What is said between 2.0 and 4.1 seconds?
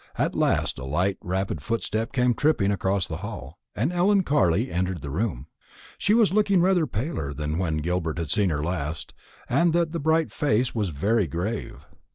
came tripping across the hall, and